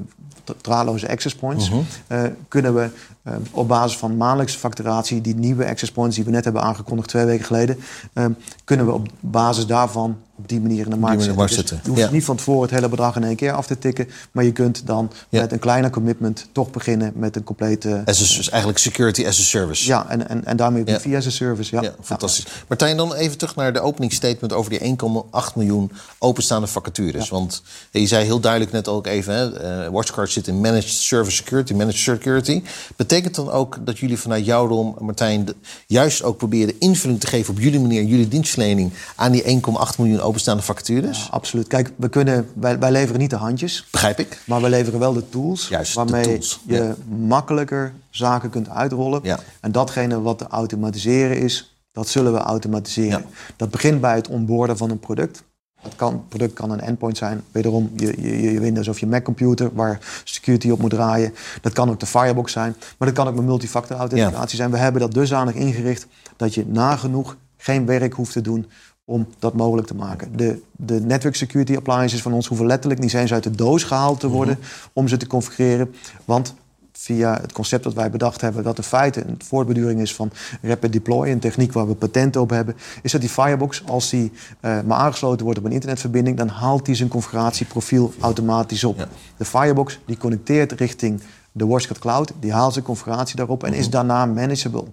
draadloze 0.61 1.09
access 1.09 1.35
points 1.35 1.71
Mhm. 1.71 1.81
uh, 2.09 2.23
kunnen 2.49 2.75
we 2.75 2.89
uh, 3.29 3.35
op 3.51 3.69
basis 3.69 3.99
van 3.99 4.17
maandelijkse 4.17 4.59
facturatie 4.59 5.21
die 5.21 5.35
nieuwe 5.35 5.67
access 5.69 5.93
points 5.93 6.17
die 6.17 6.25
we 6.25 6.31
net 6.31 6.45
hebben 6.45 6.63
aangekondigd 6.63 7.09
twee 7.09 7.25
weken 7.25 7.45
geleden, 7.45 7.79
kunnen 8.65 8.87
we 8.87 8.93
op 8.93 9.09
basis 9.21 9.67
daarvan 9.67 10.17
op 10.37 10.49
die 10.49 10.61
manier 10.61 10.85
in 10.85 10.91
de 10.91 10.97
markt 10.97 11.23
zetten. 11.23 11.77
Dus 11.77 11.85
je 11.85 11.89
hoeft 11.91 12.03
Ja. 12.03 12.11
niet 12.11 12.25
van 12.25 12.37
tevoren 12.37 12.63
het 12.63 12.71
hele 12.71 12.89
bedrag 12.89 13.17
in 13.17 13.25
één 13.25 13.37
keer 13.37 13.53
af 13.53 13.67
te 13.67 13.79
tikken, 13.79 14.09
maar 14.33 14.45
je 14.45 14.53
kunt 14.53 14.87
dan 14.87 15.11
Ja. 15.29 15.41
met 15.41 15.53
een 15.53 15.59
kleiner 15.59 15.91
commitment 15.91 16.49
toch 16.53 16.71
beginnen 16.71 17.13
met 17.17 17.37
een 17.37 17.45
complete 17.45 18.03
As 18.05 18.17
a, 18.33 18.37
dus 18.37 18.49
eigenlijk 18.51 18.79
security 18.81 19.27
as 19.27 19.39
a 19.39 19.43
service. 19.43 19.87
ja, 19.87 20.09
en, 20.09 20.29
en, 20.29 20.45
en 20.45 20.57
daarmee 20.57 20.83
Ja. 20.87 21.01
via 21.01 21.21
zijn 21.21 21.33
service. 21.35 21.81
Ja, 21.81 21.95
fantastisch. 22.03 22.47
Martijn, 22.69 22.97
dan 22.97 23.15
even 23.15 23.39
terug 23.39 23.57
naar 23.57 23.73
de 23.73 23.81
openingsstatement 23.81 24.53
over 24.53 24.71
die 24.71 24.81
1,8 24.81 25.55
miljoen 25.57 25.93
openstaande 26.19 26.67
vacatures. 26.67 27.29
Want 27.29 27.63
je 27.91 28.07
zei 28.07 28.25
heel 28.25 28.41
duidelijk 28.41 28.73
net 28.73 28.89
ook 28.89 29.07
even, 29.07 29.35
hè, 29.35 29.59
eh, 29.85 29.91
WatchGuard 29.91 30.31
zit 30.31 30.47
in 30.47 30.61
Managed 30.61 30.89
Service 30.91 31.37
Security, 31.37 31.73
Managed 31.73 31.99
Security. 32.01 32.63
Betekent 32.97 33.35
dan 33.35 33.51
ook 33.51 33.79
dat 33.85 33.99
jullie 33.99 34.19
vanuit 34.19 34.45
jouw 34.45 34.67
rol, 34.67 34.95
Martijn, 35.01 35.49
juist 35.87 36.23
ook 36.23 36.37
proberen 36.37 36.75
invulling 36.79 37.21
te 37.21 37.27
geven 37.27 37.55
op 37.55 37.61
jullie 37.61 37.81
manier, 37.81 38.03
jullie 38.03 38.29
dienstverlening 38.29 38.93
aan 39.17 39.33
die 39.33 39.43
1,8 39.47 39.99
miljoen 39.99 40.21
openstaande 40.23 40.63
vacatures? 40.63 41.19
Ja, 41.19 41.31
absoluut. 41.31 41.67
Kijk, 41.67 41.93
we 41.97 42.09
kunnen, 42.09 42.49
wij, 42.55 42.79
wij 42.79 42.91
leveren 42.91 43.21
niet 43.21 43.31
de 43.31 43.37
handjes, 43.37 43.87
Begrijp 43.91 44.19
ik? 44.19 44.43
maar 44.47 44.63
we 44.63 44.69
leveren 44.69 44.99
wel 44.99 45.13
de 45.13 45.29
tools. 45.29 45.69
Juist, 45.69 45.95
de 45.95 46.01
waarmee 46.01 46.25
tools, 46.25 46.61
je 46.67 46.75
ja. 46.75 46.95
makkelijker 47.17 47.93
zaken 48.11 48.51
kunt 48.51 48.69
uitrollen. 48.69 49.21
Ja. 49.23 49.39
En 49.61 49.73
datgene 49.73 50.21
wat 50.21 50.39
te 50.39 50.47
automatiseren 50.47 51.39
is, 51.39 51.77
dat 51.93 52.09
zullen 52.09 52.33
we 52.33 52.39
automatiseren. 52.39 53.25
Dat 53.57 53.71
begint 53.71 54.01
bij 54.01 54.15
het 54.15 54.29
onboarden 54.29 54.77
van 54.77 54.91
een 54.91 55.01
product. 55.01 55.43
Dat 55.83 55.97
kan, 55.97 56.13
het 56.13 56.29
product 56.29 56.53
kan 56.53 56.71
een 56.71 56.81
endpoint 56.81 57.17
zijn, 57.17 57.43
wederom 57.51 57.93
je, 57.97 58.23
je, 58.23 58.53
je 58.53 58.61
Windows 58.61 58.89
of 58.89 58.99
je 58.99 59.07
Mac 59.07 59.25
computer 59.25 59.71
waar 59.75 59.99
security 60.25 60.71
op 60.71 60.79
moet 60.79 60.91
draaien. 60.91 61.35
Dat 61.61 61.73
kan 61.73 61.91
ook 61.91 62.01
de 62.01 62.07
Firebox 62.07 62.53
zijn, 62.53 62.77
maar 62.99 63.09
dat 63.09 63.17
kan 63.17 63.29
ook 63.29 63.35
met 63.35 63.45
multifactor 63.45 63.97
authenticatie 63.97 64.57
zijn. 64.57 64.71
We 64.71 64.77
hebben 64.77 65.01
dat 65.01 65.15
dusdanig 65.15 65.55
ingericht 65.55 66.07
dat 66.37 66.55
je 66.55 66.67
nagenoeg 66.67 67.37
geen 67.57 67.87
werk 67.87 68.13
hoeft 68.13 68.33
te 68.33 68.41
doen 68.41 68.67
om 69.05 69.27
dat 69.39 69.55
mogelijk 69.55 69.87
te 69.87 69.95
maken. 69.95 70.37
De, 70.37 70.63
de 70.73 71.01
network 71.01 71.35
security 71.35 71.77
appliances 71.77 72.23
van 72.23 72.33
ons 72.33 72.47
hoeven 72.47 72.67
letterlijk 72.67 73.01
niet 73.01 73.15
eens 73.15 73.33
uit 73.33 73.43
de 73.43 73.51
doos 73.51 73.85
gehaald 73.85 74.21
te 74.21 74.29
worden 74.29 74.59
om 74.93 75.09
ze 75.09 75.17
te 75.17 75.27
configureren. 75.27 75.95
Want 76.25 76.55
via 76.93 77.39
het 77.41 77.53
concept 77.53 77.85
dat 77.85 77.95
wij 77.95 78.11
bedacht 78.11 78.41
hebben, 78.41 78.63
dat 78.63 78.77
in 78.77 78.83
feite 78.83 79.27
een 79.27 79.41
voortbeduring 79.45 80.01
is 80.01 80.15
van 80.15 80.31
rapid 80.63 80.93
deploy, 80.93 81.29
een 81.29 81.39
techniek 81.39 81.73
waar 81.73 81.89
we 81.89 81.95
patenten 81.95 82.41
op 82.41 82.51
hebben, 82.51 82.77
is 83.03 83.13
dat 83.13 83.21
die 83.21 83.31
Firebox, 83.31 83.83
als 83.87 84.11
die 84.11 84.33
uh, 84.61 84.81
maar 84.81 84.99
aangesloten 84.99 85.45
wordt 85.45 85.59
op 85.59 85.65
een 85.65 85.73
internetverbinding, 85.73 86.37
dan 86.37 86.49
haalt 86.49 86.87
die 86.87 86.95
zijn 86.95 87.09
configuratieprofiel 87.09 88.13
automatisch 88.21 88.85
op. 88.85 88.99
Ja. 88.99 89.09
De 89.37 89.45
Firebox 89.45 89.99
die 90.05 90.17
connecteert 90.17 90.73
richting 90.73 91.21
de 91.53 91.67
WatchGuard 91.67 92.01
Cloud, 92.01 92.33
die 92.41 92.53
haalt 92.53 92.73
zijn 92.73 92.85
configuratie 92.85 93.37
daarop 93.37 93.65
en 93.65 93.73
is 93.73 93.91
daarna 93.91 94.27
manageable. 94.27 94.85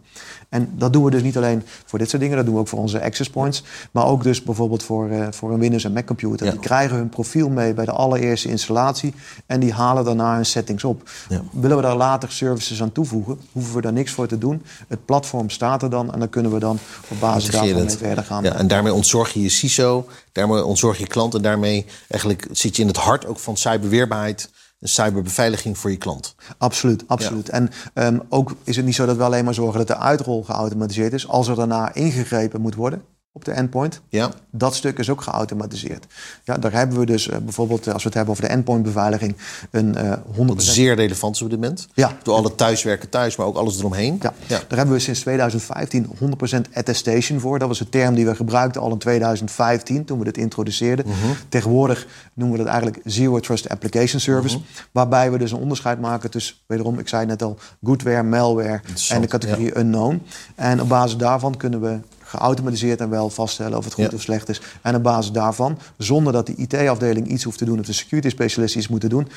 En 0.50 0.70
dat 0.75 0.94
doen 0.94 1.04
we 1.04 1.12
dus 1.12 1.22
niet 1.22 1.38
alleen 1.38 1.63
voor 1.86 2.00
dit 2.00 2.10
soort 2.10 2.22
dingen, 2.22 2.38
dat 2.38 2.46
doen 2.46 2.56
we 2.56 2.60
ook 2.60 2.68
voor 2.68 2.80
onze 2.80 3.01
access 3.01 3.30
points, 3.30 3.63
maar 3.92 4.06
ook 4.06 4.24
dus 4.24 4.44
bijvoorbeeld 4.44 4.84
voor, 4.84 5.10
uh, 5.10 5.28
voor 5.32 5.51
een 5.51 5.60
Windows 5.60 5.84
en 5.84 5.94
Mac 5.94 6.06
computer. 6.06 6.46
Ja. 6.46 6.51
Die 6.51 6.62
krijgen 6.62 6.98
hun 6.98 7.10
profiel 7.10 7.50
mee 7.50 7.74
bij 7.74 7.86
de 7.86 7.92
allereerste 7.92 8.50
installatie 8.50 9.13
en 9.46 9.60
die 9.60 9.74
halen 9.74 10.06
daarna 10.06 10.36
hun 10.36 10.46
settings 10.46 10.84
op. 10.84 11.10
Ja. 11.30 11.42
Willen 11.51 11.78
we 11.78 11.84
daar 11.84 11.96
later 11.96 12.32
services 12.32 12.82
aan 12.82 12.92
toevoegen, 12.92 13.39
hoeven 13.51 13.75
we 13.75 13.82
daar 13.82 13.94
niks 13.94 14.12
voor 14.12 14.28
te 14.28 14.38
doen. 14.38 14.63
Het 14.88 15.06
platform 15.06 15.50
staat 15.50 15.84
er 15.84 15.89
dan 15.89 16.13
en 16.13 16.20
dan 16.20 16.30
kunnen 16.30 16.51
we 16.51 16.60
dan 16.60 16.80
op 17.08 17.20
basis 17.20 17.51
daarvan 17.51 17.75
mee 17.75 17.89
verder 17.89 18.24
gaan. 18.24 18.44
Ja, 18.44 18.54
en 18.54 18.68
daarmee 18.68 18.94
ontzorg 18.94 19.34
je 19.34 19.42
je 19.42 19.50
CISO, 19.50 20.08
daarmee 20.32 20.66
ontzorg 20.66 20.98
je 20.98 21.04
je 21.04 21.10
klant... 21.10 21.36
en 21.36 21.42
daarmee 21.42 21.86
eigenlijk 22.08 22.48
zit 22.51 22.75
je 22.75 22.82
in 22.82 22.88
het 22.88 22.98
hart 22.98 23.25
ook 23.25 23.39
van 23.39 23.58
cyberweerbaarheid... 23.58 24.50
cyberbeveiliging 24.79 25.77
voor 25.77 25.91
je 25.91 25.98
klant. 25.98 26.36
Absoluut, 26.57 27.03
absoluut. 27.07 27.50
En 27.50 27.69
um, 27.93 28.21
ook 28.29 28.55
is 28.63 28.75
het 28.75 28.86
niet 28.86 28.95
zo 28.95 29.05
dat 29.05 29.17
we 29.17 29.24
alleen 29.24 29.45
maar 29.45 29.53
zorgen 29.53 29.77
dat 29.77 29.88
de 29.88 29.98
uitrol 29.98 30.43
geautomatiseerd 30.43 31.13
is. 31.13 31.27
Als 31.27 31.48
er 31.48 31.55
daarna 31.55 31.93
ingegrepen 31.93 32.62
moet 32.62 32.75
worden 32.75 33.03
op 33.31 33.45
de 33.45 33.51
endpoint, 33.51 34.01
Ja, 34.09 34.31
dat 34.51 34.75
stuk 34.75 35.00
is 35.00 35.09
ook 35.09 35.21
geautomatiseerd. 35.21 36.05
Ja, 36.43 36.57
daar 36.57 36.71
hebben 36.71 37.00
we 37.00 37.05
dus 37.05 37.27
uh, 37.27 37.38
bijvoorbeeld, 37.38 37.88
als 37.88 38.03
we 38.03 38.07
het 38.07 38.13
hebben 38.13 38.33
over 38.33 38.45
de 38.45 38.50
endpointbeveiliging, 38.50 39.36
een 39.71 39.95
uh, 39.98 40.13
100%... 40.13 40.45
dat 40.45 40.62
is 40.62 40.74
zeer 40.74 40.95
relevant 40.95 41.41
op 41.41 41.50
dit 41.50 41.59
moment. 41.59 41.88
Ja. 41.93 42.17
Door 42.24 42.36
alle 42.36 42.55
thuiswerken 42.55 43.09
thuis, 43.09 43.36
maar 43.36 43.45
ook 43.48 43.55
alles 43.55 43.79
eromheen. 43.79 44.19
Ja, 44.21 44.33
daar 44.48 44.77
hebben 44.77 44.95
we 44.95 45.00
sinds 45.01 45.19
2015 45.19 46.07
100% 46.19 46.74
attestation 46.74 47.39
voor. 47.39 47.59
Dat 47.59 47.67
was 47.67 47.79
een 47.79 47.89
term 47.89 48.15
die 48.15 48.25
we 48.25 48.36
gebruikten 48.36 48.81
al 48.81 48.91
in 48.91 48.98
2015 48.98 50.05
toen 50.05 50.17
we 50.19 50.24
dit 50.24 50.38
introduceerden. 50.38 51.07
Mhm. 51.07 51.15
Tegenwoordig 51.50 52.07
noemen 52.33 52.57
we 52.57 52.63
dat 52.63 52.74
eigenlijk 52.74 53.03
Zero 53.05 53.39
Trust 53.39 53.69
Application 53.69 54.19
Service. 54.19 54.55
Mhm. 54.55 54.65
Waarbij 54.91 55.31
we 55.31 55.38
dus 55.38 55.51
een 55.51 55.59
onderscheid 55.59 56.00
maken 56.00 56.31
tussen, 56.31 56.55
wederom, 56.65 57.00
ik 57.00 57.07
zei 57.07 57.21
het 57.21 57.29
net 57.29 57.43
al, 57.43 57.57
goodware, 57.83 58.24
malware 58.24 58.81
en 59.09 59.21
de 59.21 59.27
categorie 59.27 59.77
unknown. 59.77 60.21
En 60.55 60.81
op 60.81 60.89
basis 60.89 61.17
daarvan 61.17 61.57
kunnen 61.57 61.81
we 61.81 62.00
geautomatiseerd 62.29 63.01
en 63.01 63.09
wel 63.09 63.29
vaststellen 63.29 63.77
of 63.77 63.83
het 63.83 63.93
goed 63.93 64.03
Ja. 64.03 64.15
of 64.15 64.21
slecht 64.21 64.50
is. 64.50 64.62
En 64.81 64.95
op 64.95 65.03
basis 65.03 65.31
daarvan, 65.31 65.77
zonder 65.98 66.33
dat 66.33 66.45
die 66.45 66.55
IT-afdeling 66.55 67.27
iets 67.27 67.43
hoeft 67.43 67.57
te 67.57 67.65
doen 67.65 67.79
of 67.79 67.86
de 67.86 67.93
security 67.93 68.29
specialist 68.29 68.75
iets 68.75 68.88
moeten 68.88 69.09
doen, 69.09 69.27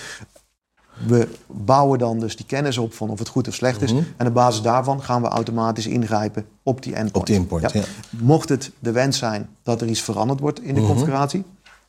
we 1.06 1.28
bouwen 1.46 1.98
dan 1.98 2.20
dus 2.20 2.36
die 2.36 2.46
kennis 2.46 2.78
op 2.78 2.94
van 2.94 3.10
of 3.10 3.18
het 3.18 3.28
goed 3.28 3.48
of 3.48 3.54
slecht 3.54 3.82
is. 3.82 3.94
En 4.16 4.26
op 4.26 4.34
basis 4.34 4.62
daarvan 4.62 5.02
gaan 5.02 5.22
we 5.22 5.28
automatisch 5.28 5.86
ingrijpen 5.86 6.46
op 6.62 6.82
die 6.82 6.94
endpoint. 6.94 7.16
Op 7.16 7.26
die 7.26 7.36
endpoint, 7.36 7.72
ja. 7.72 7.82
Mocht 8.10 8.48
het 8.48 8.70
de 8.78 8.92
wens 8.92 9.18
zijn 9.18 9.48
dat 9.62 9.80
er 9.80 9.88
iets 9.88 10.00
veranderd 10.00 10.40
wordt 10.40 10.62
in 10.62 10.74
de 10.74 10.80
configuratie, 10.80 11.44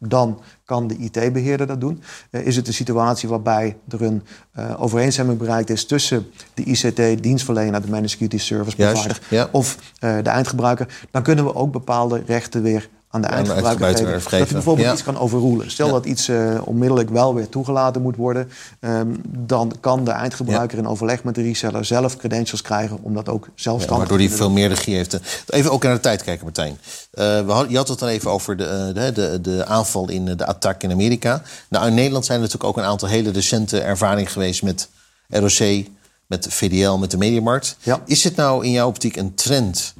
dan 0.09 0.39
kan 0.65 0.87
de 0.87 0.97
IT-beheerder 0.97 1.67
dat 1.67 1.81
doen. 1.81 2.03
Uh, 2.31 2.45
is 2.45 2.55
het 2.55 2.67
een 2.67 2.73
situatie 2.73 3.29
waarbij 3.29 3.77
er 3.89 4.01
een 4.01 4.23
uh, 4.59 4.81
overeenstemming 4.81 5.39
bereikt 5.39 5.69
is 5.69 5.85
tussen 5.85 6.25
de 6.53 6.63
ICT-dienstverlener, 6.63 7.81
de 7.81 7.89
Managed 7.89 8.09
Security 8.09 8.37
Service 8.37 8.75
Provider, 8.75 9.19
ja. 9.29 9.49
of 9.51 9.77
uh, 10.03 10.15
de 10.23 10.29
eindgebruiker, 10.29 10.87
dan 11.11 11.23
kunnen 11.23 11.45
we 11.45 11.55
ook 11.55 11.71
bepaalde 11.71 12.23
rechten 12.25 12.61
weer 12.61 12.89
aan 13.13 13.21
de 13.21 13.27
eindgebruiker 13.27 13.87
geven. 13.87 14.21
Dat 14.21 14.31
hij 14.31 14.45
bijvoorbeeld 14.47 14.87
ja. 14.87 14.93
iets 14.93 15.03
kan 15.03 15.17
overroelen. 15.17 15.71
Stel 15.71 15.91
dat 15.91 16.05
iets 16.05 16.29
uh, 16.29 16.61
onmiddellijk 16.65 17.09
wel 17.09 17.35
weer 17.35 17.49
toegelaten 17.49 18.01
moet 18.01 18.15
worden... 18.15 18.49
Um, 18.79 19.21
dan 19.27 19.73
kan 19.79 20.03
de 20.03 20.11
eindgebruiker 20.11 20.77
ja. 20.77 20.83
in 20.83 20.89
overleg 20.89 21.23
met 21.23 21.35
de 21.35 21.41
reseller 21.41 21.85
zelf 21.85 22.17
credentials 22.17 22.61
krijgen... 22.61 22.97
om 23.01 23.13
dat 23.13 23.29
ook 23.29 23.47
zelfstandig 23.55 23.89
ja, 23.89 23.97
Waardoor 23.97 24.27
hij 24.27 24.37
veel 24.37 24.49
meer 24.49 24.67
regie 24.67 24.95
heeft. 24.95 25.19
Even 25.47 25.71
ook 25.71 25.83
naar 25.83 25.93
de 25.93 25.99
tijd 25.99 26.23
kijken, 26.23 26.43
Martijn. 26.43 26.77
Uh, 27.13 27.45
we 27.45 27.51
had, 27.51 27.69
je 27.69 27.77
had 27.77 27.87
het 27.87 27.99
dan 27.99 28.09
even 28.09 28.31
over 28.31 28.57
de, 28.57 28.91
de, 28.93 29.11
de, 29.11 29.41
de 29.41 29.65
aanval 29.65 30.09
in 30.09 30.25
de 30.25 30.45
attack 30.45 30.83
in 30.83 30.91
Amerika. 30.91 31.41
Nou, 31.69 31.87
in 31.87 31.93
Nederland 31.93 32.25
zijn 32.25 32.37
er 32.37 32.43
natuurlijk 32.43 32.69
ook 32.69 32.77
een 32.83 32.89
aantal 32.89 33.07
hele 33.07 33.31
recente 33.31 33.81
ervaringen 33.81 34.31
geweest... 34.31 34.63
met 34.63 34.89
ROC, 35.29 35.85
met 36.27 36.47
VDL, 36.49 36.97
met 36.97 37.11
de 37.11 37.17
Mediamarkt. 37.17 37.77
Is 38.05 38.23
het 38.23 38.35
nou 38.35 38.65
in 38.65 38.71
jouw 38.71 38.87
optiek 38.87 39.15
een 39.15 39.35
trend 39.35 39.93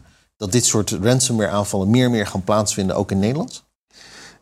dat 0.44 0.52
dit 0.52 0.66
soort 0.66 0.98
ransomware 1.02 1.52
aanvallen 1.52 1.90
meer 1.90 2.06
en 2.06 2.12
meer 2.12 2.28
gaan 2.28 2.44
plaatsvinden, 2.44 2.96
ook 2.96 3.12
in 3.12 3.20
Nederland? 3.20 3.64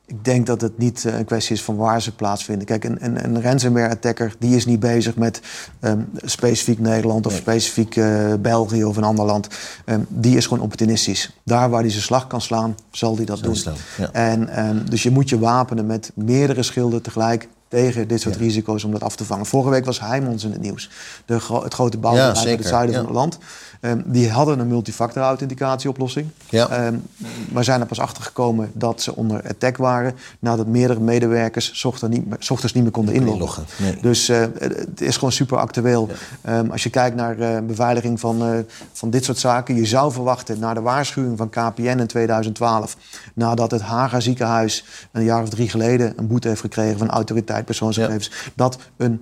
Ik 0.05 0.25
denk 0.25 0.45
dat 0.45 0.61
het 0.61 0.77
niet 0.77 1.03
een 1.03 1.25
kwestie 1.25 1.55
is 1.55 1.63
van 1.63 1.75
waar 1.75 2.01
ze 2.01 2.15
plaatsvinden. 2.15 2.65
Kijk, 2.65 2.83
een, 2.83 3.05
een, 3.05 3.23
een 3.23 3.41
ransomware-attacker 3.41 4.35
die 4.39 4.55
is 4.55 4.65
niet 4.65 4.79
bezig 4.79 5.15
met 5.15 5.41
um, 5.81 6.09
specifiek 6.15 6.79
Nederland 6.79 7.25
of 7.25 7.31
nee. 7.31 7.41
specifiek 7.41 7.95
uh, 7.95 8.33
België 8.39 8.83
of 8.83 8.97
een 8.97 9.03
ander 9.03 9.25
land. 9.25 9.47
Um, 9.85 10.05
die 10.09 10.37
is 10.37 10.47
gewoon 10.47 10.63
opportunistisch. 10.63 11.31
Daar 11.43 11.69
waar 11.69 11.81
hij 11.81 11.89
zijn 11.89 12.03
slag 12.03 12.27
kan 12.27 12.41
slaan, 12.41 12.75
zal 12.91 13.15
hij 13.15 13.25
dat 13.25 13.37
zal 13.37 13.47
doen. 13.47 13.55
Slaan, 13.55 13.75
ja. 13.97 14.11
En 14.11 14.65
um, 14.65 14.89
dus 14.89 15.03
je 15.03 15.11
moet 15.11 15.29
je 15.29 15.39
wapenen 15.39 15.85
met 15.85 16.11
meerdere 16.15 16.63
schilden 16.63 17.01
tegelijk 17.01 17.47
tegen 17.71 18.07
dit 18.07 18.21
soort 18.21 18.35
ja. 18.35 18.41
risico's 18.41 18.83
om 18.83 18.91
dat 18.91 19.03
af 19.03 19.15
te 19.15 19.25
vangen. 19.25 19.45
Vorige 19.45 19.69
week 19.69 19.85
was 19.85 19.99
Heijmans 19.99 20.43
in 20.43 20.51
het 20.51 20.61
nieuws. 20.61 20.89
De 21.25 21.39
gro 21.39 21.63
het 21.63 21.73
grote 21.73 21.97
bouwbedrijf 21.97 22.43
ja, 22.43 22.49
in 22.49 22.57
het 22.57 22.67
zuiden 22.67 22.91
ja. 22.91 22.97
van 22.97 23.07
het 23.07 23.15
land. 23.15 23.37
Um, 23.81 24.03
die 24.05 24.29
hadden 24.29 24.59
een 24.59 24.67
multifactor 24.67 25.23
authenticatieoplossing. 25.23 26.27
Ja. 26.49 26.87
Um, 26.87 27.03
maar 27.51 27.63
zijn 27.63 27.81
er 27.81 27.85
pas 27.85 27.99
achter 27.99 28.23
gekomen 28.23 28.71
dat 28.73 29.01
ze 29.01 29.15
onder 29.15 29.41
attack 29.49 29.77
waren... 29.77 30.15
nadat 30.39 30.67
meerdere 30.67 30.99
medewerkers 30.99 31.85
ochtends 31.85 32.17
niet 32.17 32.27
meer, 32.27 32.37
ochtends 32.49 32.73
niet 32.73 32.83
meer 32.83 32.91
konden 32.91 33.13
inloggen. 33.13 33.33
inloggen. 33.33 33.65
Nee. 33.83 34.01
Dus 34.01 34.29
uh, 34.29 34.45
het 34.59 35.01
is 35.01 35.15
gewoon 35.15 35.31
super 35.31 35.57
actueel. 35.57 36.09
Um, 36.49 36.71
als 36.71 36.83
je 36.83 36.89
kijkt 36.89 37.15
naar 37.15 37.39
uh, 37.39 37.57
beveiliging 37.67 38.19
van, 38.19 38.53
uh, 38.53 38.59
van 38.91 39.09
dit 39.09 39.25
soort 39.25 39.37
zaken... 39.37 39.75
je 39.75 39.85
zou 39.85 40.11
verwachten, 40.11 40.59
na 40.59 40.73
de 40.73 40.81
waarschuwing 40.81 41.37
van 41.37 41.49
KPN 41.49 41.81
in 41.99 42.07
2012... 42.07 42.97
nadat 43.33 43.71
het 43.71 43.81
Haga 43.81 44.19
ziekenhuis 44.19 44.85
een 45.11 45.23
jaar 45.23 45.41
of 45.41 45.49
drie 45.49 45.69
geleden... 45.69 46.13
een 46.15 46.27
boete 46.27 46.47
heeft 46.47 46.61
gekregen 46.61 46.97
van 46.97 47.09
autoriteit 47.09 47.60
persoonsgegevens... 47.63 48.27
Ja. 48.27 48.51
dat 48.55 48.77
een 48.97 49.21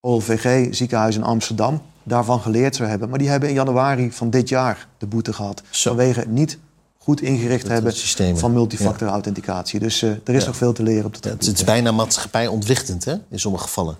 OLVG 0.00 0.74
ziekenhuis 0.74 1.16
in 1.16 1.22
Amsterdam 1.22 1.82
daarvan 2.02 2.40
geleerd 2.40 2.76
zou 2.76 2.88
hebben. 2.88 3.08
Maar 3.08 3.18
die 3.18 3.28
hebben 3.28 3.48
in 3.48 3.54
januari 3.54 4.12
van 4.12 4.30
dit 4.30 4.48
jaar 4.48 4.88
de 4.98 5.06
boete 5.06 5.32
gehad. 5.32 5.62
Zo. 5.70 5.90
Vanwege 5.90 6.24
niet 6.28 6.58
goed 6.98 7.20
ingericht 7.20 7.62
dat 7.62 7.72
hebben 7.72 7.92
systemen. 7.92 8.38
van 8.38 8.52
multifactor 8.52 9.08
authenticatie. 9.08 9.80
Dus 9.80 10.02
uh, 10.02 10.10
er 10.10 10.34
is 10.34 10.40
ja. 10.40 10.46
nog 10.46 10.56
veel 10.56 10.72
te 10.72 10.82
leren 10.82 11.04
op 11.04 11.12
dat 11.12 11.24
ja, 11.24 11.30
Het 11.30 11.46
is 11.46 11.64
bijna 11.64 11.92
maatschappijontwrichtend 11.92 13.04
hè, 13.04 13.14
in 13.30 13.38
sommige 13.40 13.64
gevallen. 13.64 13.96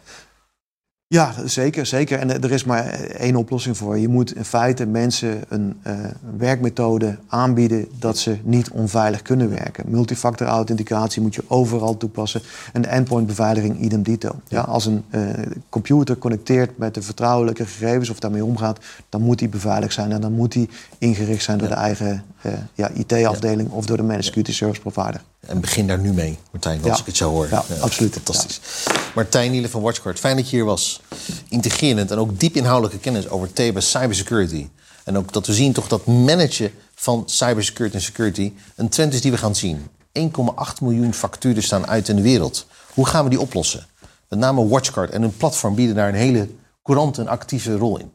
Ja, 1.09 1.35
zeker, 1.45 1.87
zeker. 1.87 2.19
En 2.19 2.43
er 2.43 2.53
is 2.53 2.65
maar 2.65 2.85
één 3.01 3.37
oplossing 3.37 3.77
voor. 3.77 3.99
Je 3.99 4.09
moet 4.09 4.35
in 4.35 4.45
feite 4.45 4.87
mensen 4.87 5.43
een 5.49 5.81
uh, 5.87 5.93
werkmethode 6.37 7.19
aanbieden 7.27 7.89
dat 7.99 8.19
ze 8.19 8.37
niet 8.43 8.71
onveilig 8.71 9.23
kunnen 9.23 9.51
werken. 9.51 9.85
Multifactor 9.89 10.47
authenticatie 10.47 11.23
moet 11.23 11.35
je 11.35 11.45
overal 11.47 11.97
toepassen. 11.97 12.43
En 12.73 12.83
de 12.83 12.89
endpoint 12.89 13.27
beveiliging 13.27 13.81
idem 13.81 14.03
dito. 14.03 14.41
Ja, 14.49 14.61
als 14.61 14.87
een 14.87 15.05
uh, 15.11 15.29
computer 15.69 16.19
connecteert 16.19 16.79
met 16.79 16.95
de 16.95 17.03
vertrouwelijke 17.03 17.67
gegevens 17.67 18.11
of 18.11 18.19
daarmee 18.19 18.45
omgaat, 18.45 18.79
dan 19.09 19.23
moet 19.23 19.39
die 19.39 19.49
beveiligd 19.49 19.93
zijn 19.95 20.13
en 20.13 20.21
dan 20.21 20.33
moet 20.33 20.53
die 20.53 20.69
ingericht 20.99 21.43
zijn 21.43 21.59
door 21.59 21.69
ja. 21.69 21.75
de 21.75 21.81
eigen 21.81 22.25
uh, 22.47 22.53
ja, 22.75 22.91
IT-afdeling 22.95 23.71
of 23.71 23.87
door 23.87 23.97
de 23.97 24.03
Managed 24.03 24.25
Security 24.25 24.53
Service 24.53 24.81
Provider. 24.81 25.21
En 25.47 25.61
begin 25.61 25.87
daar 25.87 25.99
nu 25.99 26.13
mee, 26.13 26.39
Martijn, 26.53 26.79
als 26.83 26.93
ja. 26.93 26.99
ik 26.99 27.07
het 27.07 27.17
zo 27.17 27.31
hoor. 27.31 27.49
Ja, 27.51 27.65
ja 27.69 27.75
absoluut. 27.75 28.13
Fantastisch. 28.13 28.61
Martijn 29.15 29.51
Nielen 29.51 29.71
van 29.71 29.83
WatchGuard, 29.83 30.19
fijn 30.19 30.37
dat 30.37 30.51
je 30.51 30.57
hier 30.57 30.65
was. 30.65 31.01
Integrerend 31.49 32.11
en 32.11 32.19
ook 32.19 32.41
diep 32.41 32.57
inhoudelijke 32.57 32.99
kennis 32.99 33.29
over 33.29 33.53
thema 33.53 33.81
cybersecurity. 33.81 34.69
En 35.05 35.17
ook 35.17 35.33
dat 35.33 35.47
we 35.47 35.55
zien 35.55 35.73
toch 35.73 35.89
dat 35.89 36.07
managen 36.07 36.73
van 36.95 37.23
cybersecurity 37.27 37.97
en 37.97 38.03
security 38.03 38.53
een 38.77 38.89
trend 38.89 39.15
is 39.15 39.21
die 39.21 39.31
we 39.31 39.39
gaan 39.39 39.55
zien. 39.55 39.87
1,8 40.19 40.29
miljoen 40.83 41.15
facturen 41.15 41.63
staan 41.63 41.87
uit 41.87 42.09
in 42.09 42.17
de 42.17 42.23
wereld. 42.23 42.67
Hoe 42.95 43.07
gaan 43.07 43.25
we 43.25 43.31
die 43.31 43.41
oplossen? 43.41 43.87
Met 44.29 44.39
name 44.39 44.69
WatchGuard 44.69 45.11
en 45.11 45.23
hun 45.23 45.37
platform 45.37 45.75
bieden 45.75 45.95
daar 45.95 46.09
een 46.09 46.15
hele 46.15 46.49
courante 46.83 47.21
en 47.21 47.29
actieve 47.29 47.77
rol 47.77 47.99
in. 47.99 48.13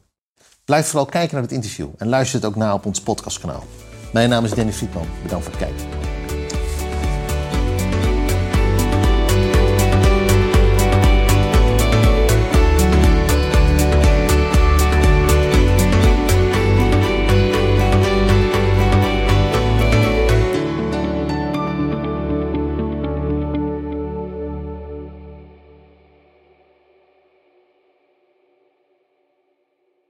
Blijf 0.65 0.87
vooral 0.87 1.05
kijken 1.05 1.33
naar 1.33 1.43
het 1.43 1.51
interview 1.51 1.89
en 1.97 2.07
luister 2.07 2.39
het 2.39 2.45
ook 2.45 2.55
na 2.55 2.73
op 2.73 2.85
ons 2.85 3.01
podcastkanaal. 3.01 3.63
Mijn 4.13 4.29
naam 4.29 4.45
is 4.45 4.51
Danny 4.51 4.73
Friedman. 4.73 5.07
Bedankt 5.23 5.45
voor 5.45 5.53
het 5.53 5.63
kijken. 5.63 6.10